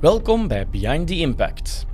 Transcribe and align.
Welkom 0.00 0.48
bij 0.48 0.68
Behind 0.68 1.06
the 1.06 1.18
Impact. 1.18 1.86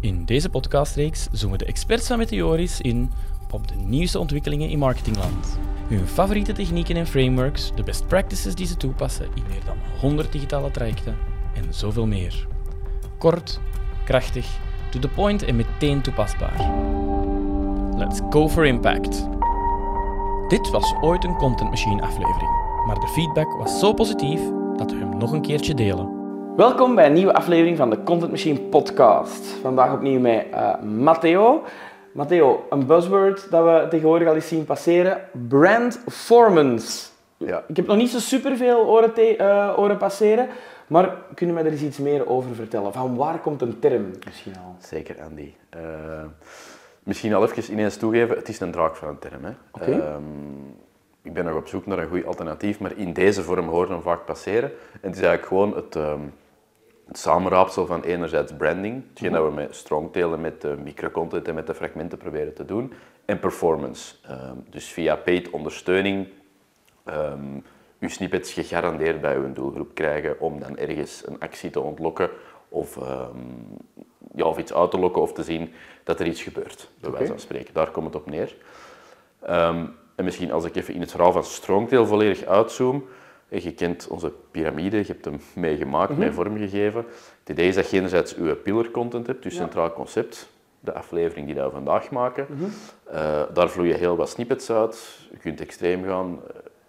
In 0.00 0.24
deze 0.24 0.48
podcastreeks 0.48 1.28
zoomen 1.32 1.58
de 1.58 1.64
experts 1.64 2.06
van 2.06 2.18
Meteoris 2.18 2.80
in 2.80 3.10
op 3.50 3.68
de 3.68 3.74
nieuwste 3.74 4.18
ontwikkelingen 4.18 4.68
in 4.68 4.78
marketingland. 4.78 5.58
Hun 5.86 6.06
favoriete 6.06 6.52
technieken 6.52 6.96
en 6.96 7.06
frameworks, 7.06 7.72
de 7.74 7.82
best 7.82 8.06
practices 8.06 8.54
die 8.54 8.66
ze 8.66 8.76
toepassen 8.76 9.28
in 9.34 9.42
meer 9.48 9.64
dan 9.64 9.76
100 10.00 10.32
digitale 10.32 10.70
trajecten 10.70 11.16
en 11.54 11.74
zoveel 11.74 12.06
meer. 12.06 12.46
Kort, 13.18 13.60
krachtig, 14.04 14.58
to 14.90 14.98
the 14.98 15.08
point 15.08 15.42
en 15.42 15.56
meteen 15.56 16.00
toepasbaar. 16.00 16.70
Let's 17.96 18.20
go 18.30 18.48
for 18.48 18.66
impact. 18.66 19.28
Dit 20.48 20.70
was 20.70 20.94
ooit 21.00 21.24
een 21.24 21.36
Content 21.36 21.70
Machine 21.70 22.02
aflevering, 22.02 22.50
maar 22.86 23.00
de 23.00 23.08
feedback 23.08 23.52
was 23.52 23.78
zo 23.78 23.92
positief 23.92 24.40
dat 24.76 24.90
we 24.90 24.98
hem 24.98 25.18
nog 25.18 25.32
een 25.32 25.42
keertje 25.42 25.74
delen. 25.74 26.17
Welkom 26.58 26.94
bij 26.94 27.06
een 27.06 27.12
nieuwe 27.12 27.34
aflevering 27.34 27.76
van 27.76 27.90
de 27.90 28.02
Content 28.02 28.30
Machine 28.30 28.60
podcast. 28.60 29.46
Vandaag 29.46 29.92
opnieuw 29.92 30.20
met 30.20 30.46
uh, 30.52 30.82
Matteo. 30.82 31.64
Matteo, 32.12 32.66
een 32.70 32.86
buzzword 32.86 33.50
dat 33.50 33.64
we 33.64 33.86
tegenwoordig 33.90 34.28
al 34.28 34.34
eens 34.34 34.48
zien 34.48 34.64
passeren. 34.64 35.20
Brandformance. 35.48 37.08
Ja. 37.36 37.64
Ik 37.66 37.76
heb 37.76 37.86
nog 37.86 37.96
niet 37.96 38.10
zo 38.10 38.18
superveel 38.18 38.86
oren, 38.86 39.14
te- 39.14 39.36
eh, 39.36 39.78
oren 39.78 39.96
passeren, 39.96 40.48
maar 40.86 41.16
kun 41.34 41.46
je 41.46 41.52
mij 41.52 41.64
er 41.64 41.70
eens 41.70 41.82
iets 41.82 41.98
meer 41.98 42.28
over 42.28 42.54
vertellen? 42.54 42.92
Van 42.92 43.16
waar 43.16 43.38
komt 43.38 43.62
een 43.62 43.78
term 43.78 44.10
misschien 44.24 44.54
al? 44.56 44.76
Zeker, 44.78 45.16
Andy. 45.22 45.52
Eh, 45.70 45.80
misschien 47.02 47.34
al 47.34 47.42
even 47.44 47.72
ineens 47.72 47.96
toegeven, 47.96 48.36
het 48.36 48.48
is 48.48 48.60
een 48.60 48.70
draak 48.72 48.96
van 48.96 49.08
een 49.08 49.18
term. 49.18 49.44
Hè. 49.44 49.52
Ehm, 49.92 50.22
ik 51.22 51.32
ben 51.32 51.44
nog 51.44 51.54
op 51.56 51.66
zoek 51.66 51.86
naar 51.86 51.98
een 51.98 52.08
goed 52.08 52.26
alternatief, 52.26 52.80
maar 52.80 52.92
in 52.96 53.12
deze 53.12 53.42
vorm 53.42 53.68
horen 53.68 53.88
we 53.88 53.94
hem 53.94 54.02
vaak 54.02 54.24
passeren. 54.24 54.70
En 54.92 55.08
het 55.08 55.16
is 55.16 55.22
eigenlijk 55.22 55.46
gewoon 55.46 55.74
het, 55.74 55.96
ehm, 55.96 56.20
het 57.08 57.18
samenraapsel 57.18 57.86
van 57.86 58.02
enerzijds 58.02 58.52
branding, 58.52 59.02
hetgeen 59.08 59.32
dat 59.32 59.44
we 59.44 59.52
met 59.52 59.76
Strongtail 59.76 60.32
en 60.32 60.40
met 60.40 60.60
de 60.60 60.76
microcontent 60.82 61.48
en 61.48 61.54
met 61.54 61.66
de 61.66 61.74
fragmenten 61.74 62.18
proberen 62.18 62.54
te 62.54 62.64
doen, 62.64 62.92
en 63.24 63.38
performance. 63.38 64.14
Ehm, 64.22 64.54
dus 64.70 64.88
via 64.88 65.16
paid 65.16 65.50
ondersteuning 65.50 66.28
ehm 67.04 67.60
uw 68.00 68.08
snippets 68.08 68.52
gegarandeerd 68.52 69.20
bij 69.20 69.36
uw 69.36 69.52
doelgroep 69.52 69.94
krijgen 69.94 70.40
om 70.40 70.60
dan 70.60 70.76
ergens 70.76 71.22
een 71.26 71.40
actie 71.40 71.70
te 71.70 71.80
ontlokken 71.80 72.30
of, 72.68 72.96
ehm, 72.96 73.36
ja, 74.34 74.44
of 74.44 74.58
iets 74.58 74.74
uit 74.74 74.90
te 74.90 74.98
lokken 74.98 75.22
of 75.22 75.32
te 75.32 75.42
zien 75.42 75.72
dat 76.04 76.20
er 76.20 76.26
iets 76.26 76.42
gebeurt, 76.42 76.90
bij 77.00 77.10
wijze 77.10 77.26
van 77.26 77.40
spreken. 77.40 77.74
Daar 77.74 77.90
komt 77.90 78.06
het 78.06 78.14
op 78.14 78.30
neer. 78.30 78.56
En 80.18 80.24
misschien 80.24 80.52
als 80.52 80.64
ik 80.64 80.76
even 80.76 80.94
in 80.94 81.00
het 81.00 81.10
verhaal 81.10 81.32
van 81.32 81.44
Strongtail 81.44 82.06
volledig 82.06 82.44
uitzoom. 82.44 83.04
Eh, 83.48 83.64
Je 83.64 83.72
kent 83.74 84.08
onze 84.08 84.32
piramide, 84.50 84.96
je 84.96 85.04
hebt 85.06 85.24
hem 85.24 85.40
meegemaakt, 85.54 86.16
mee 86.16 86.30
vormgegeven. 86.30 87.04
Het 87.40 87.48
idee 87.48 87.68
is 87.68 87.74
dat 87.74 87.90
je 87.90 87.96
enerzijds 87.96 88.34
uw 88.36 88.56
pillar 88.56 88.90
content 88.90 89.26
hebt, 89.26 89.42
dus 89.42 89.54
centraal 89.54 89.92
concept, 89.92 90.48
de 90.80 90.92
aflevering 90.94 91.46
die 91.46 91.54
we 91.54 91.70
vandaag 91.70 92.10
maken. 92.10 92.46
Eh, 93.10 93.42
daar 93.54 93.68
vloeien 93.70 93.96
heel 93.98 94.16
wat 94.16 94.28
snippets 94.28 94.70
uit. 94.70 95.18
Je 95.30 95.36
kunt 95.38 95.60
extreem 95.60 96.04
gaan, 96.04 96.40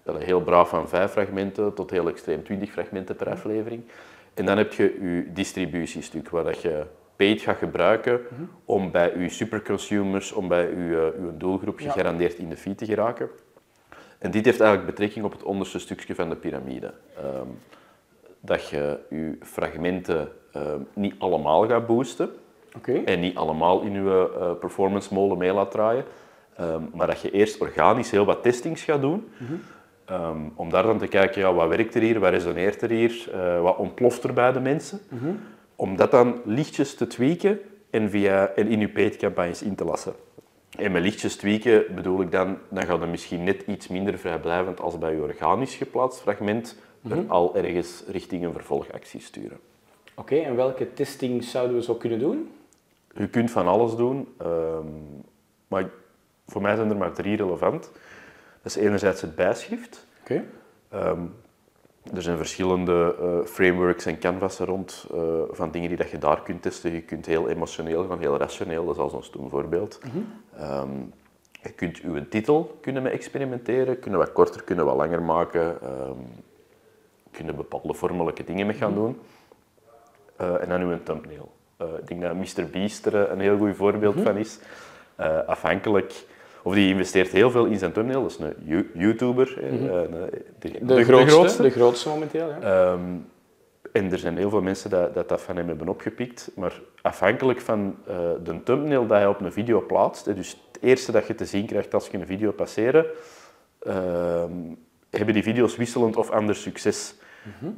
eh, 0.04 0.16
heel 0.18 0.42
braaf 0.42 0.70
van 0.70 0.90
vijf 0.90 1.12
fragmenten 1.12 1.74
tot 1.74 1.90
heel 1.90 2.08
extreem 2.08 2.44
20 2.44 2.72
fragmenten 2.72 3.16
per 3.16 3.30
aflevering. 3.30 3.84
En 4.34 4.46
dan 4.46 4.58
heb 4.58 4.74
je 4.74 4.84
je 5.02 5.26
distributiestuk, 5.34 6.30
waar 6.30 6.44
dat 6.44 6.62
je 6.62 6.86
paid 7.16 7.42
gaat 7.42 7.58
gebruiken 7.58 8.22
om 8.66 8.92
bij 8.92 9.18
je 9.18 9.30
superconsumers, 9.30 10.32
om 10.32 10.48
bij 10.48 10.70
je, 10.70 11.14
uw 11.20 11.38
doelgroep 11.38 11.80
Ja. 11.80 11.92
gegarandeerd 11.92 12.34
in 12.38 12.50
de 12.50 12.58
feed 12.58 12.78
te 12.78 12.86
geraken. 12.86 13.30
En 14.20 14.32
dit 14.32 14.46
heeft 14.46 14.60
eigenlijk 14.60 14.90
betrekking 14.90 15.26
op 15.26 15.32
het 15.32 15.44
onderste 15.44 15.80
stukje 15.80 16.16
van 16.16 16.30
de 16.30 16.36
piramide. 16.36 16.94
Ehm, 17.18 17.48
dat 18.40 18.70
je 18.70 19.00
je 19.10 19.38
fragmenten 19.42 20.32
ehm, 20.52 20.80
niet 20.94 21.16
allemaal 21.18 21.68
gaat 21.68 21.88
boosten 21.88 22.30
en 23.06 23.20
niet 23.20 23.36
allemaal 23.36 23.82
in 23.82 23.94
je 23.94 24.32
eh, 24.40 24.52
performance 24.60 25.14
molen 25.14 25.38
mee 25.38 25.54
laat 25.54 25.72
draaien, 25.72 26.04
ehm, 26.56 26.82
maar 26.94 27.08
dat 27.08 27.22
je 27.22 27.32
eerst 27.32 27.62
organisch 27.62 28.12
heel 28.12 28.26
wat 28.26 28.44
testings 28.44 28.84
gaat 28.84 29.02
doen. 29.02 29.28
Ehm, 30.06 30.38
om 30.56 30.70
daar 30.70 30.84
dan 30.84 30.98
te 30.98 31.08
kijken, 31.08 31.42
ja, 31.42 31.54
wat 31.54 31.68
werkt 31.68 31.96
er 31.96 32.02
hier, 32.02 32.20
wat 32.20 32.30
resoneert 32.30 32.82
er 32.82 32.90
hier, 32.90 33.30
eh, 33.34 33.62
wat 33.62 33.78
ontploft 33.78 34.24
er 34.24 34.34
bij 34.34 34.52
de 34.52 34.60
mensen. 34.60 35.00
Om 35.76 35.96
dat 35.96 36.12
dan 36.12 36.42
lichtjes 36.46 36.96
te 36.96 37.08
tweaken 37.08 37.60
en, 37.90 38.10
via, 38.10 38.48
en 38.48 38.68
in 38.68 38.80
je 38.80 38.90
paid 38.90 39.18
campagnes 39.18 39.62
in 39.62 39.76
te 39.76 39.84
lassen. 39.84 40.14
En 40.80 40.92
met 40.92 41.02
lichtjes 41.02 41.36
tweaken 41.36 41.96
bedoel 41.96 42.22
ik 42.22 42.32
dan, 42.32 42.58
dan 42.70 42.86
gaat 42.86 43.00
het 43.00 43.10
misschien 43.10 43.44
net 43.44 43.64
iets 43.68 43.88
minder 43.88 44.18
vrijblijvend 44.18 44.80
als 44.80 44.98
bij 44.98 45.16
je 45.16 45.22
organisch 45.22 45.76
geplaatst 45.76 46.22
fragment 46.22 46.76
er 47.10 47.24
al 47.28 47.56
ergens 47.56 48.04
richting 48.08 48.44
een 48.44 48.54
vervolgactie 48.54 49.22
sturen. 49.22 49.60
Oké, 50.14 50.36
en 50.36 50.56
welke 50.56 50.94
testing 50.94 51.44
zouden 51.44 51.76
we 51.76 51.84
zo 51.84 51.96
kunnen 51.96 52.20
doen? 52.20 52.52
Je 53.16 53.28
kunt 53.28 53.52
van 53.52 53.68
alles 53.68 53.96
doen, 53.96 54.28
ehm, 54.38 54.86
maar 55.68 55.90
voor 56.48 56.62
mij 56.62 56.76
zijn 56.76 56.90
er 56.90 56.98
maar 56.98 57.14
drie 57.14 57.36
relevant. 57.36 57.92
Dat 58.62 58.76
is 58.76 58.76
enerzijds 58.76 59.22
het 59.22 59.36
bijschrift. 59.36 60.06
Oké. 60.22 60.44
Ehm, 60.90 61.22
er 62.14 62.22
zijn 62.22 62.38
verschillende 62.38 63.16
eh, 63.20 63.46
frameworks 63.46 64.06
en 64.06 64.20
canvassen 64.20 64.66
rond 64.66 65.06
eh, 65.14 65.20
van 65.52 65.72
dingen 65.72 65.88
die 65.90 65.98
dat 65.98 66.10
je 66.10 66.18
daar 66.18 66.42
kunt 66.42 66.62
testen. 66.62 66.94
Je 66.94 67.02
kunt 67.02 67.26
heel 67.26 67.50
emotioneel 67.50 68.08
gaan, 68.08 68.20
heel 68.20 68.38
rationeel, 68.38 68.86
dat 68.86 68.96
is 68.96 69.02
al 69.02 69.24
zo'n 69.32 69.50
voorbeeld. 69.50 70.00
Ehm, 70.58 70.90
je 71.62 71.72
kunt 71.72 71.98
je 71.98 72.28
titel 72.30 72.78
kunnen 72.82 73.04
mee 73.04 73.12
experimenteren, 73.12 74.00
kunnen 74.00 74.20
wat 74.20 74.32
korter, 74.32 74.64
kunnen 74.64 74.86
wat 74.86 74.96
langer 74.96 75.22
maken. 75.22 75.82
ehm 75.82 76.20
kunnen 77.32 77.56
bepaalde 77.56 77.94
vormelijke 77.94 78.44
dingen 78.44 78.68
mee 78.68 78.76
gaan 78.76 78.94
doen. 78.94 79.20
Eh, 80.36 80.62
en 80.62 80.70
dan 80.70 80.82
uw 80.82 81.04
thumbnail. 81.04 81.52
Ik 81.78 82.08
denk 82.08 82.22
dat 82.22 82.34
Mr. 82.34 82.70
Beast 82.72 83.06
er 83.06 83.32
een 83.32 83.40
heel 83.40 83.58
goed 83.58 83.76
voorbeeld 83.76 84.22
van 84.22 84.38
is. 84.38 84.60
Afhankelijk, 85.46 86.26
of 86.70 86.76
die 86.76 86.90
investeert 86.90 87.32
heel 87.32 87.52
veel 87.52 87.66
in 87.66 87.78
zijn 87.78 87.92
thumbnail, 87.92 88.22
dat 88.22 88.32
is 88.32 88.38
een 88.40 88.54
You- 88.64 88.90
YouTuber. 88.94 89.58
eh, 89.62 90.04
eh, 90.04 90.10
de, 90.60 90.86
De, 90.86 91.04
grootste, 91.04 91.62
de 91.62 91.70
grootste 91.70 92.10
momenteel, 92.10 92.48
ja. 92.48 92.60
Ehm, 92.62 93.02
en 93.92 94.12
er 94.12 94.18
zijn 94.18 94.38
heel 94.38 94.50
veel 94.50 94.62
mensen 94.62 94.90
dat, 94.90 95.14
dat 95.14 95.30
dat 95.30 95.42
van 95.42 95.56
hem 95.58 95.68
hebben 95.68 95.88
opgepikt. 95.90 96.52
Maar 96.56 96.82
afhankelijk 97.02 97.62
van 97.62 97.96
eh, 98.08 98.16
de 98.44 98.64
thumbnail 98.64 99.08
dat 99.08 99.18
hij 99.18 99.28
op 99.28 99.42
een 99.42 99.52
video 99.52 99.86
plaatst, 99.86 100.36
dus 100.36 100.50
het 100.72 100.82
eerste 100.84 101.12
dat 101.12 101.28
je 101.28 101.36
te 101.36 101.46
zien 101.46 101.66
krijgt 101.66 101.94
als 101.94 102.08
je 102.08 102.18
een 102.18 102.26
video 102.26 102.52
passeren, 102.52 103.06
ehm, 103.80 104.52
hebben 105.10 105.34
die 105.34 105.44
video's 105.44 105.76
wisselend 105.76 106.16
of 106.16 106.30
anders 106.30 106.62
succes. 106.62 107.16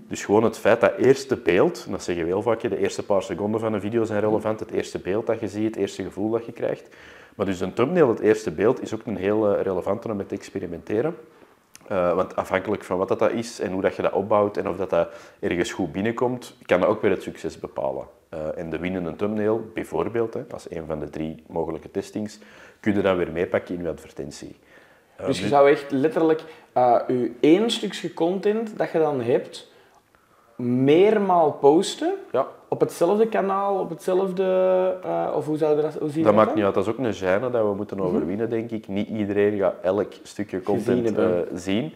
Dus 0.07 0.25
gewoon 0.25 0.43
het 0.43 0.57
feit 0.57 0.81
dat 0.81 0.95
eerste 0.97 1.37
beeld, 1.37 1.87
dat 1.89 2.03
zeggen 2.03 2.23
we 2.23 2.29
heel 2.29 2.41
vaak, 2.41 2.61
de 2.61 2.77
eerste 2.77 3.03
paar 3.05 3.23
seconden 3.23 3.59
van 3.59 3.73
een 3.73 3.81
video 3.81 4.03
zijn 4.03 4.19
relevant, 4.19 4.59
het 4.59 4.71
eerste 4.71 4.99
beeld 4.99 5.27
dat 5.27 5.39
je 5.39 5.47
ziet, 5.47 5.65
het 5.65 5.75
eerste 5.75 6.03
gevoel 6.03 6.29
dat 6.29 6.45
je 6.45 6.51
krijgt. 6.51 6.95
Maar 7.35 7.45
dus 7.45 7.59
een 7.59 7.73
thumbnail, 7.73 8.09
het 8.09 8.19
eerste 8.19 8.51
beeld, 8.51 8.81
is 8.81 8.93
ook 8.93 9.05
een 9.05 9.17
heel 9.17 9.55
eh, 9.55 9.61
relevante 9.61 10.09
om 10.09 10.15
mee 10.17 10.25
te 10.25 10.35
experimenteren. 10.35 11.15
Eh, 11.87 12.15
want 12.15 12.35
afhankelijk 12.35 12.83
van 12.83 12.97
wat 12.97 13.07
dat, 13.07 13.19
dat 13.19 13.31
is 13.31 13.59
en 13.59 13.71
hoe 13.71 13.81
dat 13.81 13.95
je 13.95 14.01
dat 14.01 14.13
opbouwt 14.13 14.57
en 14.57 14.69
of 14.69 14.77
dat, 14.77 14.89
dat 14.89 15.09
ergens 15.39 15.71
goed 15.71 15.91
binnenkomt, 15.91 16.55
kan 16.65 16.79
dat 16.79 16.89
ook 16.89 17.01
weer 17.01 17.11
het 17.11 17.21
succes 17.21 17.59
bepalen. 17.59 18.05
Eh, 18.29 18.57
en 18.57 18.69
de 18.69 18.79
winnende 18.79 19.15
thumbnail, 19.15 19.69
bijvoorbeeld, 19.73 20.33
hè, 20.33 20.41
als 20.51 20.71
een 20.71 20.85
van 20.87 20.99
de 20.99 21.09
drie 21.09 21.43
mogelijke 21.47 21.91
testings, 21.91 22.39
kun 22.79 22.95
je 22.95 23.01
dan 23.01 23.17
weer 23.17 23.31
meepakken 23.31 23.75
in 23.75 23.81
je 23.81 23.89
advertentie. 23.89 24.55
Eh, 25.15 25.25
Dus 25.25 25.39
je 25.39 25.47
zou 25.47 25.69
echt 25.69 25.91
letterlijk 25.91 26.43
eh 26.73 26.99
je 27.07 27.31
één 27.39 27.69
stukje 27.69 28.13
content 28.13 28.77
dat 28.77 28.91
je 28.91 28.99
dan 28.99 29.21
hebt, 29.21 29.71
meermaal 30.55 31.51
posten 31.51 32.13
ja, 32.31 32.47
op 32.73 32.79
hetzelfde 32.79 33.27
kanaal, 33.27 33.79
op 33.79 33.89
hetzelfde... 33.89 34.43
eh, 35.03 35.33
of 35.35 35.45
hoe 35.45 35.57
zou 35.57 35.75
je 35.75 35.81
dat 35.81 35.93
hoe 35.93 36.09
zie 36.09 36.23
dat 36.23 36.35
maakt 36.35 36.55
niet 36.55 36.63
uit. 36.63 36.73
Dat 36.73 36.87
is 36.87 36.91
ook 36.93 36.97
een 36.97 37.13
gêne 37.13 37.51
dat 37.51 37.67
we 37.67 37.73
moeten 37.75 37.99
overwinnen, 37.99 38.49
denk 38.49 38.71
ik. 38.71 38.87
Niet 38.87 39.07
iedereen 39.09 39.57
gaat 39.57 39.73
elk 39.81 40.11
stukje 40.23 40.61
content 40.61 41.17
eh, 41.17 41.29
zien. 41.53 41.93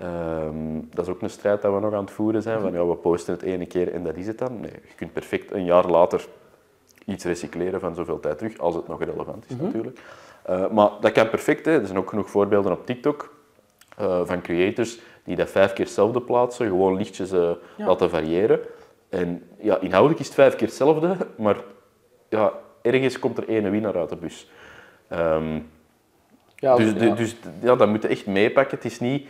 Ehm, 0.00 0.54
dat 0.94 1.06
is 1.06 1.12
ook 1.12 1.22
een 1.22 1.30
strijd 1.30 1.62
dat 1.62 1.74
we 1.74 1.80
nog 1.80 1.92
aan 1.92 2.00
het 2.04 2.10
voeren 2.10 2.42
zijn. 2.42 2.60
Van, 2.60 2.72
ja, 2.72 2.86
we 2.86 2.94
posten 2.94 3.34
het 3.34 3.42
ene 3.42 3.66
keer 3.66 3.92
en 3.92 4.04
dat 4.04 4.16
is 4.16 4.26
het 4.26 4.38
dan. 4.38 4.60
Nee, 4.60 4.70
je 4.70 4.94
kunt 4.96 5.12
perfect 5.12 5.52
een 5.52 5.64
jaar 5.64 5.86
later 5.86 6.26
iets 7.06 7.24
recycleren 7.24 7.80
van 7.80 7.94
zoveel 7.94 8.20
tijd 8.20 8.38
terug, 8.38 8.58
als 8.58 8.74
het 8.74 8.88
nog 8.88 9.04
relevant 9.04 9.44
is 9.48 9.56
natuurlijk. 9.56 10.00
Eh, 10.42 10.68
maar 10.70 10.90
dat 11.00 11.12
kan 11.12 11.28
perfect. 11.30 11.64
Hè. 11.64 11.80
Er 11.80 11.86
zijn 11.86 11.98
ook 11.98 12.08
genoeg 12.08 12.30
voorbeelden 12.30 12.72
op 12.72 12.86
TikTok 12.86 13.34
van 14.24 14.42
creators 14.42 15.00
die 15.24 15.36
dat 15.36 15.50
vijf 15.50 15.72
keer 15.72 15.84
hetzelfde 15.84 16.20
plaatsen, 16.20 16.66
gewoon 16.66 16.96
lichtjes 16.96 17.30
Ja. 17.30 17.56
laten 17.76 18.10
variëren. 18.10 18.60
En 19.12 19.42
ja, 19.58 19.80
inhoudelijk 19.80 20.20
is 20.20 20.26
het 20.26 20.34
vijf 20.34 20.54
keer 20.56 20.66
hetzelfde, 20.66 21.16
maar 21.36 21.56
ja, 22.28 22.52
ergens 22.82 23.18
komt 23.18 23.38
er 23.38 23.48
één 23.48 23.70
winnaar 23.70 23.96
uit 23.96 24.08
de 24.08 24.16
bus. 24.16 24.50
Ehm, 25.08 25.58
Ja, 26.56 26.76
dus, 26.76 26.92
ja. 26.92 27.14
dus 27.14 27.36
ja, 27.60 27.76
dat 27.76 27.88
moet 27.88 28.02
je 28.02 28.08
echt 28.08 28.26
meepakken. 28.26 28.76
Het 28.76 28.86
is 28.86 29.00
niet... 29.00 29.28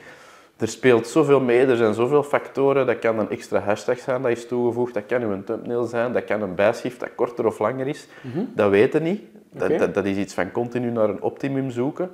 Er 0.56 0.69
speelt 0.69 1.06
zoveel 1.06 1.40
mee, 1.40 1.67
er 1.67 1.76
zijn 1.76 1.94
zoveel 1.94 2.23
factoren. 2.23 2.87
Dat 2.87 2.99
kan 2.99 3.19
een 3.19 3.31
extra 3.31 3.58
hashtag 3.58 3.99
zijn 3.99 4.23
dat 4.23 4.31
is 4.31 4.46
toegevoegd, 4.46 4.94
dat 4.94 5.06
kan 5.06 5.23
een 5.23 5.44
thumbnail 5.44 5.85
zijn, 5.85 6.12
dat 6.12 6.25
kan 6.25 6.43
een 6.43 6.55
bijschrift 6.55 7.00
dat 7.00 7.14
korter 7.14 7.46
of 7.46 7.58
langer 7.58 7.87
is. 7.87 8.08
Dat 8.55 8.70
weten 8.70 9.02
niet. 9.02 9.23
Dat, 9.50 9.94
dat 9.94 10.05
is 10.05 10.17
iets 10.17 10.35
van 10.35 10.50
continu 10.50 10.90
naar 10.90 11.08
een 11.08 11.23
optimum 11.23 11.70
zoeken. 11.70 12.11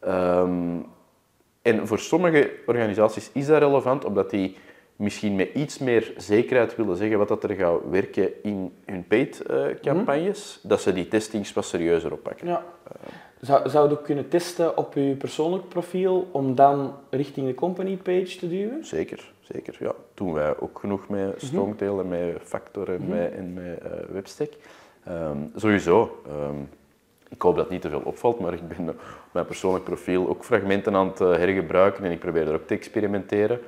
Ehm, 0.00 0.76
en 1.62 1.86
voor 1.86 1.98
sommige 1.98 2.50
organisaties 2.66 3.30
is 3.32 3.46
dat 3.46 3.62
relevant, 3.62 4.04
omdat 4.04 4.30
die 4.30 4.56
misschien 5.00 5.36
met 5.36 5.48
iets 5.54 5.78
meer 5.78 6.12
zekerheid 6.16 6.76
willen 6.76 6.96
zeggen 6.96 7.18
wat 7.18 7.28
dat 7.28 7.44
er 7.44 7.54
gaat 7.54 7.80
werken 7.90 8.42
in 8.42 8.72
hun 8.84 9.04
paid-campagnes, 9.06 10.60
dat 10.62 10.80
ze 10.80 10.92
die 10.92 11.08
testings 11.08 11.52
wat 11.52 11.64
serieuzer 11.64 12.12
oppakken. 12.12 12.46
Ja. 12.46 12.64
Zou, 13.40 13.68
zou 13.68 13.88
je 13.88 13.94
ook 13.98 14.04
kunnen 14.04 14.28
testen 14.28 14.76
op 14.76 14.94
je 14.94 15.14
persoonlijk 15.18 15.68
profiel 15.68 16.28
om 16.30 16.54
dan 16.54 16.94
richting 17.10 17.46
de 17.46 17.54
company 17.54 17.96
page 17.96 18.36
te 18.38 18.48
duwen? 18.48 18.84
Zeker, 18.84 19.32
zeker. 19.40 19.76
Ja. 19.78 19.92
Doen 20.14 20.32
wij 20.32 20.58
ook 20.58 20.78
genoeg 20.78 21.08
met 21.08 21.34
Strongtail 21.36 22.00
en 22.00 22.08
met 22.08 22.36
Factor 22.42 22.92
en 22.92 23.08
met, 23.08 23.32
en 23.32 23.52
met 23.52 23.82
uh, 23.84 23.90
Webstack. 24.12 24.52
Ehm, 25.04 25.38
sowieso. 25.56 26.22
Ehm, 26.26 26.60
ik 27.28 27.42
hoop 27.42 27.54
dat 27.54 27.64
het 27.64 27.72
niet 27.72 27.82
te 27.82 27.88
veel 27.88 28.02
opvalt, 28.04 28.40
maar 28.40 28.52
ik 28.52 28.68
ben 28.68 28.88
op 28.88 29.00
mijn 29.32 29.46
persoonlijk 29.46 29.84
profiel 29.84 30.28
ook 30.28 30.44
fragmenten 30.44 30.94
aan 30.94 31.06
het 31.06 31.20
eh, 31.20 31.28
hergebruiken 31.28 32.04
en 32.04 32.10
ik 32.10 32.18
probeer 32.18 32.48
er 32.48 32.54
ook 32.54 32.66
te 32.66 32.74
experimenteren. 32.74 33.60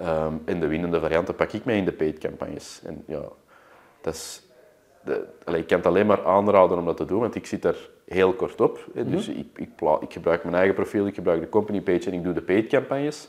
Um, 0.00 0.42
en 0.44 0.60
de 0.60 0.66
winnende 0.66 1.00
varianten 1.00 1.34
pak 1.34 1.52
ik 1.52 1.64
mee 1.64 1.78
in 1.78 1.84
de 1.84 1.92
paid 1.92 2.18
campagnes. 2.18 2.80
En 2.84 3.04
ja, 3.06 3.22
dat 4.00 4.14
is, 4.14 4.42
de, 5.04 5.26
ik 5.44 5.66
kan 5.66 5.78
het 5.78 5.86
alleen 5.86 6.06
maar 6.06 6.24
aanraden 6.24 6.78
om 6.78 6.84
dat 6.84 6.96
te 6.96 7.04
doen, 7.04 7.20
want 7.20 7.34
ik 7.34 7.46
zit 7.46 7.62
daar 7.62 7.76
heel 8.06 8.32
kort 8.32 8.60
op. 8.60 8.86
Hè. 8.94 9.04
Dus 9.04 9.28
mhm. 9.28 9.38
ik, 9.38 9.46
ik, 9.56 9.68
ik, 10.00 10.12
gebruik 10.12 10.42
mijn 10.42 10.56
eigen 10.56 10.74
profiel, 10.74 11.06
ik 11.06 11.14
gebruik 11.14 11.40
de 11.40 11.48
company 11.48 11.80
page 11.80 12.06
en 12.06 12.12
ik 12.12 12.22
doe 12.22 12.32
de 12.32 12.42
paid 12.42 12.66
campagnes. 12.66 13.28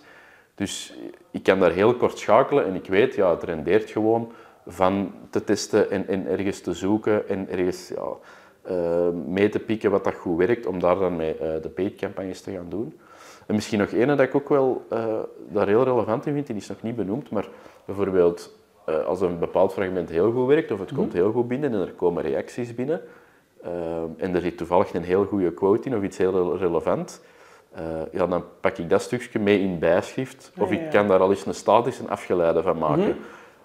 Dus 0.55 0.97
ik 1.31 1.43
kan 1.43 1.59
daar 1.59 1.71
heel 1.71 1.95
kort 1.95 2.19
schakelen 2.19 2.65
en 2.65 2.75
ik 2.75 2.85
weet, 2.85 3.15
ja, 3.15 3.31
het 3.31 3.43
rendeert 3.43 3.89
gewoon 3.89 4.31
van 4.65 5.13
te 5.29 5.43
testen 5.43 5.91
en, 5.91 6.07
en 6.07 6.27
ergens 6.27 6.61
te 6.61 6.73
zoeken 6.73 7.29
en 7.29 7.49
ergens 7.49 7.87
ja, 7.87 8.07
mee 9.27 9.49
te 9.49 9.59
pikken 9.59 9.91
wat 9.91 10.03
dat 10.03 10.13
goed 10.13 10.37
werkt, 10.37 10.65
om 10.65 10.79
daar 10.79 10.99
dan 10.99 11.15
mee 11.15 11.33
uh, 11.33 11.39
de 11.61 11.69
paid 11.69 11.95
campagnes 11.95 12.41
te 12.41 12.51
gaan 12.51 12.69
doen. 12.69 12.99
En 13.45 13.55
misschien 13.55 13.79
nog 13.79 13.91
ene 13.91 14.15
dat 14.15 14.25
ik 14.25 14.35
ook 14.35 14.49
wel 14.49 14.85
uh, 14.93 15.05
daar 15.49 15.67
heel 15.67 15.83
relevant 15.83 16.25
in 16.25 16.33
vind, 16.33 16.47
die 16.47 16.55
is 16.55 16.67
nog 16.67 16.81
niet 16.81 16.95
benoemd, 16.95 17.29
maar 17.29 17.47
bijvoorbeeld 17.85 18.55
als 19.05 19.21
een 19.21 19.39
bepaald 19.39 19.73
fragment 19.73 20.09
heel 20.09 20.31
goed 20.31 20.47
werkt 20.47 20.71
of 20.71 20.79
het 20.79 20.93
komt 20.93 21.07
mhm. 21.07 21.17
heel 21.17 21.31
goed 21.31 21.47
binnen 21.47 21.73
en 21.73 21.81
er 21.81 21.91
komen 21.91 22.23
reacties 22.23 22.75
binnen 22.75 23.01
en 24.17 24.35
er 24.35 24.41
zit 24.41 24.57
toevallig 24.57 24.93
een 24.93 25.03
heel 25.03 25.25
goede 25.25 25.53
quote 25.53 25.89
in 25.89 25.95
of 25.97 26.03
iets 26.03 26.17
heel 26.17 26.57
relevant, 26.57 27.21
ja, 28.11 28.27
dan 28.27 28.43
pak 28.61 28.77
ik 28.77 28.89
dat 28.89 29.01
stukje 29.01 29.39
mee 29.39 29.59
in 29.59 29.79
bijschrift 29.79 30.51
of 30.57 30.71
ik 30.71 30.89
kan 30.91 31.07
daar 31.07 31.19
al 31.19 31.29
eens 31.29 31.45
een 31.45 31.53
statische 31.53 32.07
afgeleide 32.07 32.61
van 32.61 32.77
maken. 32.77 33.07
Mhm. 33.07 33.17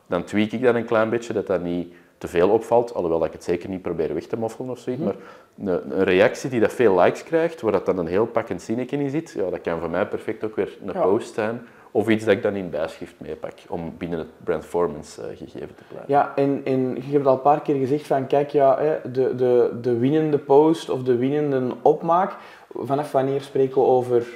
Dan 0.07 0.25
tweak 0.25 0.51
ik 0.51 0.63
dat 0.63 0.75
een 0.75 0.85
klein 0.85 1.11
beetje, 1.11 1.33
dat 1.33 1.47
dat 1.47 1.63
niet 1.63 1.95
te 2.23 2.29
veel 2.29 2.51
opvalt, 2.51 2.95
alhoewel 2.95 3.25
ik 3.25 3.33
het 3.33 3.45
zeker 3.45 3.69
niet 3.69 3.83
probeer 3.83 4.15
weg 4.15 4.27
te 4.27 4.39
moffelen 4.39 4.71
of 4.71 4.79
zoiets, 4.79 5.03
mhm. 5.03 5.15
maar 5.57 5.75
een, 5.75 5.99
een, 5.99 6.05
reactie 6.05 6.51
die 6.51 6.61
dat 6.61 6.73
veel 6.73 7.01
likes 7.01 7.23
krijgt, 7.25 7.61
waar 7.61 7.73
dat 7.73 7.87
dan 7.87 7.99
een 7.99 8.07
heel 8.07 8.27
pakkend 8.27 8.63
zinnetje 8.63 8.97
in 8.97 9.11
zit, 9.11 9.31
ja, 9.31 9.51
dat 9.51 9.61
kan 9.61 9.81
voor 9.81 9.91
mij 9.91 10.07
perfect 10.07 10.45
ook 10.45 10.57
weer 10.57 10.79
een 10.85 10.93
post 10.93 11.35
zijn, 11.35 11.61
of 11.91 12.09
iets 12.09 12.25
dat 12.25 12.35
ik 12.35 12.43
dan 12.43 12.55
in 12.55 12.71
bijschrift 12.71 13.15
meepak, 13.17 13.53
om 13.69 13.95
binnen 13.99 14.19
het 14.19 14.29
brandformance 14.45 15.21
uh, 15.21 15.27
gegeven 15.37 15.75
te 15.75 15.83
blijven. 15.89 16.13
Ja, 16.13 16.33
en, 16.37 16.61
en 16.65 16.95
je 16.95 17.13
hebt 17.13 17.27
al 17.27 17.35
een 17.35 17.41
paar 17.41 17.63
keer 17.63 17.75
gezegd 17.77 18.07
van, 18.07 18.27
kijk, 18.27 18.51
ja, 18.51 19.01
de, 19.13 19.35
de, 19.35 19.79
de 19.81 19.99
winnende 19.99 20.39
post 20.39 20.91
of 20.91 21.03
de 21.03 21.17
winnende 21.17 21.75
opmaak, 21.83 22.33
vanaf 22.75 23.13
wanneer 23.13 23.41
spreken 23.41 23.75
we 23.75 23.87
over 23.87 24.27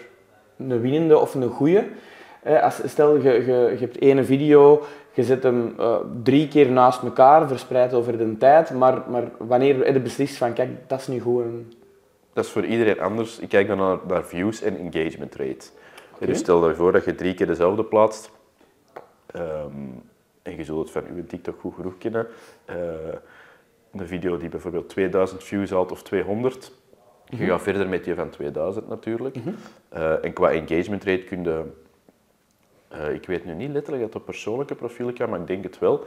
een 0.56 0.80
winnende 0.80 1.18
of 1.18 1.34
een 1.34 1.48
goede? 1.48 1.84
Als, 2.46 2.80
stel, 2.84 3.16
je, 3.16 3.32
je, 3.32 3.42
je 3.44 3.76
hebt 3.78 4.00
ene 4.00 4.24
video, 4.24 4.82
je 5.12 5.22
zet 5.22 5.42
hem 5.42 5.74
uh, 5.78 5.96
drie 6.22 6.48
keer 6.48 6.70
naast 6.70 7.02
elkaar, 7.02 7.48
verspreid 7.48 7.94
over 7.94 8.18
de 8.18 8.36
tijd, 8.38 8.70
maar, 8.70 9.02
maar 9.10 9.30
wanneer 9.38 9.92
je 9.92 10.00
beslist 10.00 10.36
van, 10.36 10.52
kijk, 10.52 10.70
dat 10.86 11.00
is 11.00 11.06
nu 11.06 11.20
goed. 11.20 11.44
Dat 12.32 12.44
is 12.44 12.50
voor 12.50 12.64
iedereen 12.64 13.00
anders. 13.00 13.38
Ik 13.38 13.48
kijk 13.48 13.68
dan 13.68 13.78
naar, 13.78 13.98
naar 14.06 14.24
views 14.24 14.62
en 14.62 14.78
engagement 14.78 15.34
rate. 15.34 15.66
Dus 16.18 16.38
stel 16.38 16.68
je 16.68 16.74
voor 16.74 16.92
dat 16.92 17.04
je 17.04 17.14
drie 17.14 17.34
keer 17.34 17.46
dezelfde 17.46 17.84
plaatst, 17.84 18.30
um, 19.36 20.02
en 20.42 20.56
je 20.56 20.64
zult 20.64 20.78
het 20.78 20.90
van 20.90 21.16
uw 21.16 21.26
TikTok 21.26 21.60
goed 21.60 21.74
genoeg 21.74 21.98
kennen, 21.98 22.26
uh, 22.70 22.76
een 23.92 24.06
video 24.06 24.36
die 24.36 24.48
bijvoorbeeld 24.48 24.88
2000 24.88 25.44
views 25.44 25.70
haalt 25.70 25.92
of 25.92 26.02
200, 26.02 26.72
je 27.28 27.36
mhm. 27.36 27.46
gaat 27.46 27.62
verder 27.62 27.88
met 27.88 28.04
die 28.04 28.14
van 28.14 28.30
2000 28.30 28.88
natuurlijk. 28.88 29.44
Mm 29.44 29.54
en 30.22 30.32
qua 30.32 30.50
engagement 30.50 31.04
rate 31.04 31.22
kun 31.22 31.42
je 31.42 31.64
uh, 32.92 33.14
ik 33.14 33.26
weet 33.26 33.44
nu 33.44 33.54
niet 33.54 33.70
letterlijk 33.70 34.02
dat 34.02 34.12
het 34.12 34.22
op 34.22 34.28
persoonlijke 34.28 34.74
profielen 34.74 35.14
kan, 35.14 35.30
maar 35.30 35.40
ik 35.40 35.46
denk 35.46 35.64
het 35.64 35.78
wel. 35.78 36.04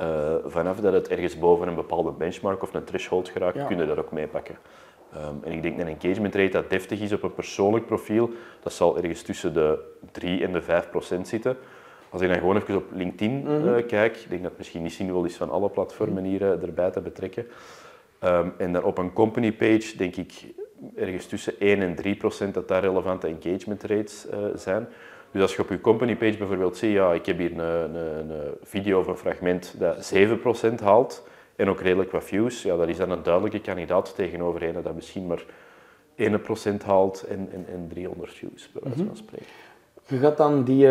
Uh, 0.00 0.34
vanaf 0.44 0.80
dat 0.80 0.92
het 0.92 1.08
ergens 1.08 1.38
boven 1.38 1.68
een 1.68 1.74
bepaalde 1.74 2.10
benchmark 2.10 2.62
of 2.62 2.74
een 2.74 2.84
threshold 2.84 3.28
geraakt, 3.28 3.56
ja. 3.56 3.66
kun 3.66 3.78
je 3.78 3.86
dat 3.86 3.98
ook 3.98 4.12
meepakken. 4.12 4.56
Um, 5.16 5.40
en 5.44 5.52
ik 5.52 5.62
denk 5.62 5.78
dat 5.78 5.86
een 5.86 5.96
engagement 6.00 6.34
rate 6.34 6.50
dat 6.50 6.70
deftig 6.70 7.00
is 7.00 7.12
op 7.12 7.22
een 7.22 7.34
persoonlijk 7.34 7.86
profiel, 7.86 8.30
dat 8.62 8.72
zal 8.72 8.96
ergens 8.96 9.22
tussen 9.22 9.54
de 9.54 9.78
3 10.12 10.44
en 10.44 10.52
de 10.52 10.62
5 10.62 10.90
procent 10.90 11.28
zitten. 11.28 11.56
Als 12.10 12.22
ik 12.22 12.28
dan 12.28 12.38
gewoon 12.38 12.56
even 12.56 12.76
op 12.76 12.84
LinkedIn 12.92 13.32
mm 13.32 13.46
-hmm. 13.46 13.74
uh, 13.74 13.86
kijk, 13.86 14.16
ik 14.16 14.28
denk 14.28 14.40
dat 14.40 14.50
het 14.50 14.58
misschien 14.58 14.82
niet 14.82 14.92
zinvol 14.92 15.24
is 15.24 15.36
van 15.36 15.50
alle 15.50 15.68
platformen 15.68 16.24
hier 16.24 16.42
uh, 16.42 16.62
erbij 16.62 16.90
te 16.90 17.00
betrekken. 17.00 17.46
Um, 18.24 18.52
en 18.58 18.72
dan 18.72 18.84
op 18.84 18.98
een 18.98 19.12
company 19.12 19.52
page 19.52 19.96
denk 19.96 20.16
ik 20.16 20.32
ergens 20.96 21.26
tussen 21.26 21.54
1 21.58 21.80
en 21.82 21.94
3 21.94 22.16
procent 22.16 22.54
dat 22.54 22.68
daar 22.68 22.82
relevante 22.82 23.26
engagement 23.26 23.82
rates 23.82 24.26
uh, 24.32 24.38
zijn. 24.54 24.88
Dus 25.30 25.42
als 25.42 25.56
je 25.56 25.62
op 25.62 25.68
je 25.68 25.80
company 25.80 26.16
page 26.16 26.38
bijvoorbeeld 26.38 26.76
ziet, 26.76 26.92
ja, 26.92 27.12
ik 27.12 27.26
heb 27.26 27.38
hier 27.38 27.52
een, 27.52 27.94
een, 27.94 28.30
een 28.30 28.54
video 28.62 29.00
of 29.00 29.06
een 29.06 29.16
fragment 29.16 29.74
dat 29.78 30.12
7% 30.14 30.82
haalt 30.82 31.22
en 31.56 31.68
ook 31.68 31.80
redelijk 31.80 32.10
wat 32.10 32.24
views, 32.24 32.62
ja, 32.62 32.76
dat 32.76 32.88
is 32.88 32.96
dan 32.96 33.10
een 33.10 33.22
duidelijke 33.22 33.60
kandidaat 33.60 34.14
tegenover 34.14 34.62
een 34.62 34.82
dat 34.82 34.94
misschien 34.94 35.26
maar 35.26 35.44
1% 36.16 36.22
haalt 36.84 37.22
en, 37.22 37.48
en, 37.52 37.66
en 37.72 37.88
300 37.88 38.32
views, 38.32 38.70
bij 38.72 38.82
wijze 38.82 38.98
van 38.98 39.06
mhm. 39.06 39.16
spreken. 39.16 39.46
Je 40.06 40.16
gaat 40.16 40.36
dan 40.36 40.64
die 40.64 40.86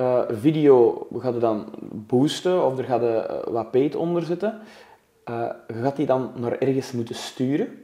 uh, 0.00 0.22
video 0.28 1.06
gaat 1.16 1.34
je 1.34 1.40
dan 1.40 1.72
boosten 1.90 2.64
of 2.64 2.78
er 2.78 2.84
gaat 2.84 3.00
je, 3.00 3.42
uh, 3.46 3.52
wat 3.52 3.70
paid 3.70 3.94
onder 3.94 4.22
zitten. 4.22 4.60
Uh, 5.30 5.50
je 5.66 5.74
gaat 5.82 5.96
die 5.96 6.06
dan 6.06 6.32
naar 6.34 6.58
ergens 6.58 6.92
moeten 6.92 7.14
sturen. 7.14 7.82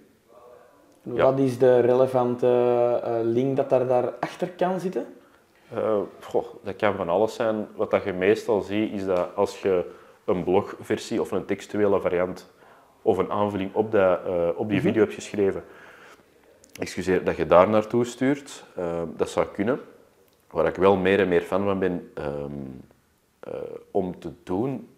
Ja. 1.03 1.25
Wat 1.25 1.39
is 1.39 1.59
de 1.59 1.81
relevante 1.81 3.21
link 3.23 3.56
dat 3.56 3.71
daar 3.71 3.87
daarachter 3.87 4.49
kan 4.49 4.81
zitten? 4.81 5.06
Uh, 5.72 6.00
goh, 6.20 6.44
dat 6.62 6.76
kan 6.76 6.94
van 6.94 7.08
alles 7.08 7.34
zijn. 7.34 7.66
Wat 7.76 7.90
dat 7.90 8.05
je 8.05 8.12
meestal 8.12 8.61
ziet, 8.61 8.93
is 8.93 9.05
dat 9.05 9.34
als 9.34 9.62
je 9.62 9.90
een 10.25 10.44
blogversie 10.44 11.20
of 11.20 11.31
een 11.31 11.44
textuele 11.44 12.00
variant 12.00 12.50
of 13.02 13.19
een 13.19 13.31
aanvulling 13.31 13.75
op, 13.75 13.93
dat, 13.93 14.20
uh, 14.26 14.49
op 14.56 14.69
die 14.69 14.78
mhm. 14.78 14.87
video 14.87 15.02
hebt 15.02 15.14
geschreven, 15.14 15.64
excuseer, 16.78 17.25
dat 17.25 17.37
je 17.37 17.46
daar 17.46 17.69
naartoe 17.69 18.05
stuurt. 18.05 18.64
Uh, 18.78 19.02
dat 19.16 19.28
zou 19.28 19.46
kunnen. 19.46 19.81
Waar 20.50 20.66
ik 20.66 20.76
wel 20.76 20.96
meer 20.96 21.20
en 21.20 21.28
meer 21.28 21.43
fan 21.43 21.64
van 21.64 21.78
ben 21.78 22.12
um, 22.19 22.81
om 23.90 24.19
te 24.19 24.32
doen, 24.43 24.88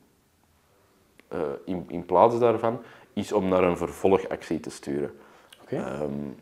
in, 1.65 1.85
in 1.89 2.07
plaats 2.07 2.39
daarvan, 2.39 2.81
is 3.13 3.33
om 3.33 3.49
naar 3.49 3.63
een 3.63 3.77
vervolgactie 3.77 4.61
te 4.61 4.71
sturen. 4.71 5.11
Okay. 5.63 6.03
Um, 6.03 6.37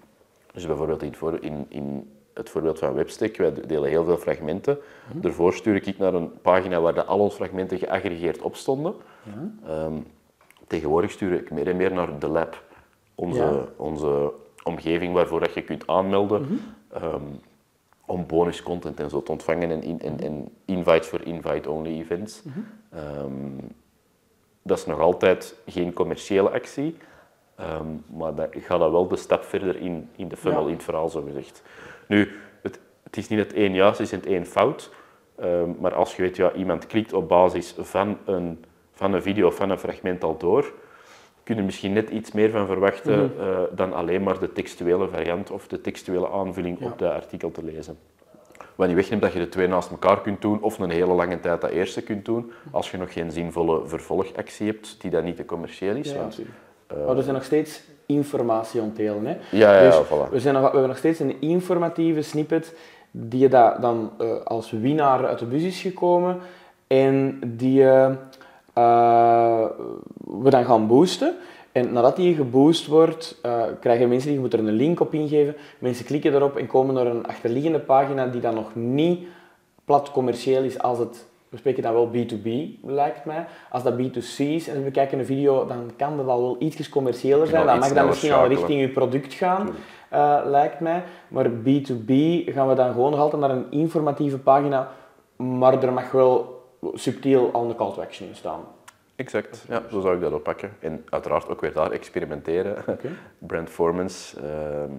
dus 0.53 0.67
bijvoorbeeld 0.67 1.03
in, 1.03 1.15
in, 1.41 1.67
in 1.69 2.13
het 2.35 2.51
voorbeeld 2.51 2.79
van 2.79 2.95
Webstack, 2.95 3.37
wij 3.37 3.53
delen 3.53 3.89
heel 3.89 4.05
veel 4.05 4.17
fragmenten. 4.17 4.79
Mm 5.13 5.21
Daarvoor 5.21 5.53
stuur 5.53 5.75
ik 5.75 5.99
naar 5.99 6.15
een 6.15 6.41
pagina 6.43 6.81
waar 6.81 6.95
de 6.95 7.05
al 7.05 7.19
onze 7.19 7.37
fragmenten 7.37 7.79
geaggregeerd 7.79 8.43
op 8.43 8.57
stonden. 8.57 8.95
Mm 9.23 10.05
tegenwoordig 10.67 11.11
stuur 11.11 11.33
ik 11.33 11.51
meer 11.51 11.69
en 11.69 11.77
meer 11.77 11.93
naar 11.93 12.19
de 12.19 12.29
lab, 12.29 12.63
onze, 13.15 13.69
onze 13.77 14.33
omgeving 14.63 15.15
waarvoor 15.15 15.41
dat 15.41 15.55
je 15.55 15.63
kunt 15.63 15.87
aanmelden 15.87 16.43
mhm. 16.43 16.55
ehm, 16.89 17.23
om 18.07 18.27
bonus 18.27 18.63
content 18.63 19.01
en 19.01 19.11
zo 19.11 19.23
te 19.23 19.31
ontvangen 19.31 19.71
en, 19.71 19.83
in, 19.83 20.01
en, 20.01 20.21
en 20.21 20.49
invites 20.65 21.09
voor 21.09 21.23
invite-only 21.23 22.01
events. 22.01 22.43
Mhm. 22.43 22.59
Ehm, 22.91 23.69
dat 24.63 24.79
is 24.79 24.87
nog 24.87 25.01
altijd 25.01 25.57
geen 25.67 25.93
commerciële 25.93 26.51
actie, 26.51 26.97
ehm, 27.57 27.87
maar 28.07 28.35
dat, 28.35 28.55
ik 28.55 28.65
ga 28.65 28.79
dat 28.79 28.91
wel 28.91 29.09
de 29.09 29.17
stap 29.17 29.45
verder 29.45 29.77
in, 29.77 30.09
in 30.17 30.29
de 30.29 30.37
funnel, 30.37 30.67
in 30.67 30.75
het 30.75 30.83
verhaal 30.83 31.09
zo 31.09 31.23
gezegd. 31.23 31.63
Nu, 32.07 32.33
het, 32.63 32.81
het 33.03 33.17
is 33.17 33.29
niet 33.29 33.39
het 33.39 33.53
één 33.53 33.75
juist 33.75 34.01
is 34.01 34.13
en 34.13 34.19
het 34.19 34.29
één 34.29 34.47
fout. 34.47 34.91
Ehm, 35.37 35.71
maar 35.81 35.95
als 35.95 36.17
je 36.17 36.23
weet, 36.23 36.37
ja, 36.37 36.53
iemand 36.53 36.87
klikt 36.87 37.13
op 37.13 37.29
basis 37.29 37.75
van 37.79 38.19
een, 38.25 38.65
van 38.93 39.13
een 39.15 39.23
video 39.23 39.47
of 39.47 39.57
van 39.57 39.71
een 39.71 39.79
fragment 39.79 40.25
al 40.25 40.37
door, 40.39 40.73
kun 41.43 41.57
je 41.57 41.63
misschien 41.63 41.93
net 41.93 42.11
iets 42.11 42.33
meer 42.33 42.51
van 42.51 42.67
verwachten 42.67 43.19
mhm. 43.19 43.49
eh, 43.49 43.59
dan 43.75 43.93
alleen 43.93 44.23
maar 44.23 44.39
de 44.39 44.53
textuele 44.53 45.09
variant 45.09 45.51
of 45.51 45.67
de 45.67 45.81
textuele 45.81 46.31
aanvulling 46.31 46.81
op 46.81 46.99
de 46.99 47.13
artikel 47.13 47.51
te 47.51 47.65
lezen. 47.65 47.99
Wat 48.75 48.87
niet 48.87 48.97
wegneemt 48.97 49.23
dat 49.23 49.33
je 49.33 49.39
de 49.39 49.49
twee 49.49 49.69
naast 49.69 49.91
elkaar 49.91 50.21
kunt 50.21 50.43
doen 50.43 50.63
of 50.63 50.79
een 50.79 50.91
hele 50.91 51.13
lange 51.13 51.41
tijd 51.41 51.61
dat 51.61 51.71
eerste 51.71 52.03
kunt 52.03 52.25
doen, 52.25 52.53
als 52.71 52.91
je 52.91 52.97
nog 52.97 53.13
geen 53.13 53.31
zinvolle 53.31 53.87
vervolgactie 53.87 54.67
hebt 54.67 55.01
die 55.01 55.11
dan 55.11 55.25
niet 55.25 55.37
te 55.37 55.45
commercieel 55.45 55.97
is. 55.97 56.13
Ja, 56.13 56.29
uh, 56.93 57.07
maar 57.07 57.17
er 57.17 57.23
zijn 57.23 57.35
nog 57.35 57.45
steeds 57.45 57.83
informatie 58.07 58.81
ontdelen. 58.81 59.27
Hè? 59.27 59.37
Ja, 59.51 59.81
ja, 59.81 59.91
dus 59.91 60.07
voilà. 60.07 60.31
we, 60.31 60.41
zijn 60.41 60.55
nog, 60.55 60.63
we 60.63 60.71
hebben 60.71 60.89
nog 60.89 60.99
steeds 60.99 61.21
een 61.21 61.41
informatieve 61.41 62.23
snippet 62.23 62.75
die 63.11 63.41
je 63.41 63.49
da, 63.49 63.79
dan 63.81 64.11
uh, 64.21 64.41
als 64.45 64.71
winnaar 64.71 65.27
uit 65.27 65.39
de 65.39 65.45
bus 65.45 65.63
is 65.63 65.81
gekomen 65.81 66.39
en 66.87 67.41
die 67.47 67.81
uh, 67.81 68.11
we 70.25 70.51
dan 70.51 70.65
gaan 70.65 70.87
boosten. 70.87 71.35
En 71.73 71.93
nadat 71.93 72.17
die 72.17 72.35
geboost 72.35 72.87
wordt, 72.87 73.41
krijgen 73.81 74.09
mensen 74.09 74.29
die 74.29 74.37
je 74.37 74.41
moet 74.41 74.53
er 74.53 74.59
een 74.59 74.71
link 74.71 75.01
op 75.01 75.15
ingeven. 75.15 75.57
Mensen 75.79 76.05
klikken 76.05 76.35
erop 76.35 76.57
en 76.57 76.67
komen 76.67 76.95
naar 76.95 77.07
een 77.07 77.27
achterliggende 77.27 77.79
pagina 77.79 78.27
die 78.27 78.41
dan 78.41 78.55
nog 78.55 78.75
niet 78.75 79.27
plat 79.85 80.11
commercieel 80.11 80.63
is 80.63 80.79
als 80.79 80.99
het 80.99 81.25
we 81.55 81.61
spreken 81.61 81.83
dan 81.83 81.93
wel 81.93 82.11
B2B, 82.11 82.81
lijkt 82.83 83.25
mij. 83.25 83.47
Als 83.71 83.83
dat 83.83 83.95
B2C 83.95 84.37
is 84.37 84.69
en 84.69 84.77
we 84.77 84.81
bekijken 84.81 85.19
een 85.19 85.27
video, 85.27 85.67
dan 85.67 85.91
kan 85.97 86.17
dat 86.17 86.27
al 86.27 86.41
wel 86.41 86.57
iets 86.59 86.89
commerciëler 86.89 87.47
zijn. 87.47 87.67
Dan 87.67 87.79
mag 87.79 87.93
dat 87.93 88.07
misschien 88.07 88.33
al 88.33 88.47
richting 88.47 88.81
je 88.81 88.89
product 88.89 89.33
gaan, 89.33 89.69
uh, 90.13 90.41
lijkt 90.45 90.81
mij. 90.81 91.03
Maar 91.29 91.47
B2B 91.47 92.13
gaan 92.47 92.69
we 92.69 92.75
dan 92.75 92.93
gewoon 92.93 93.11
nog 93.11 93.21
altijd 93.21 93.43
naar 93.43 93.51
een 93.51 93.71
informatieve 93.71 94.39
pagina, 94.39 94.89
maar 95.37 95.83
er 95.83 95.93
mag 95.93 96.11
wel 96.11 96.63
subtiel 96.95 97.51
al 97.53 97.69
een 97.69 97.77
call 97.77 97.93
to 97.93 98.01
action 98.01 98.29
in 98.29 98.35
staan. 98.35 98.61
Exact, 99.17 99.65
ja, 99.69 99.83
zo 99.91 100.01
zou 100.01 100.15
ik 100.15 100.21
dat 100.21 100.33
oppakken. 100.33 100.77
En 100.81 101.05
uiteraard 101.09 101.49
ook 101.49 101.61
weer 101.61 101.73
daar 101.73 101.91
experimenteren. 101.91 102.79
Okay. 102.79 103.11
Brandformance, 103.39 104.37
uh, 104.37 104.95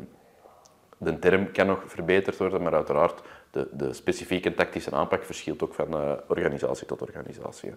de 0.98 1.20
term 1.20 1.52
kan 1.52 1.68
nog 1.68 1.84
verbeterd 1.86 2.38
worden, 2.38 2.62
maar 2.62 2.74
uiteraard 2.74 3.22
de, 3.56 3.68
de 3.72 3.94
specifieke 3.94 4.54
tactische 4.54 4.92
aanpak 4.92 5.24
verschilt 5.24 5.64
ook 5.64 5.74
van 5.74 5.88
uh, 5.94 6.12
organisatie 6.28 6.88
tot 6.88 7.02
organisatie. 7.02 7.72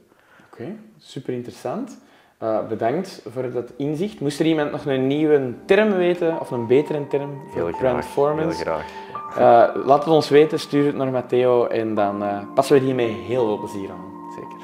Oké, 0.52 0.76
super 0.99 1.35
interessant. 1.35 1.99
Uh, 2.42 2.66
bedankt 2.68 3.23
voor 3.28 3.50
dat 3.50 3.73
inzicht. 3.76 4.20
Moest 4.20 4.40
er 4.40 4.47
iemand 4.47 4.70
nog 4.70 4.87
een 4.87 5.06
nieuwe 5.06 5.54
term 5.64 5.92
weten, 5.92 6.40
of 6.40 6.50
een 6.50 6.66
betere 6.66 7.06
term 7.06 7.42
voor 7.47 7.68
heel 7.68 7.78
brandformance? 7.78 8.62
Heel 8.64 8.64
graag. 8.64 8.87
Uh, 9.30 9.85
laat 9.87 10.04
het 10.04 10.14
ons 10.14 10.28
weten, 10.28 10.61
stuur 10.61 10.87
het 10.87 10.94
naar 10.94 11.11
Matteo 11.11 11.66
en 11.66 11.94
dan 11.94 12.25
passen 12.54 12.78
we 12.78 12.85
die 12.85 12.94
met 12.94 13.06
heel 13.06 13.47
veel 13.47 13.58
plezier 13.58 13.90
aan. 13.90 14.32
Zeker. 14.35 14.58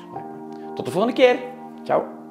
Tot 0.75 0.85
de 0.85 0.91
volgende 0.91 1.17
keer. 1.17 1.39
Ciao. 1.85 2.24